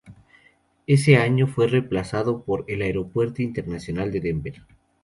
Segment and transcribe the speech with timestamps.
[0.87, 4.63] Ese año, fue reemplazado por el Aeropuerto Internacional de Denver.